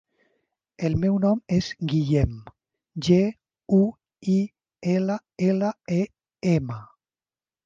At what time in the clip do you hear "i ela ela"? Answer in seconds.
4.37-5.71